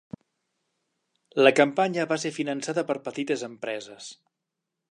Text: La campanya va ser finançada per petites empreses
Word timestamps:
La 1.43 1.51
campanya 1.59 2.07
va 2.13 2.17
ser 2.23 2.31
finançada 2.39 2.85
per 2.89 2.99
petites 3.09 3.45
empreses 3.49 4.09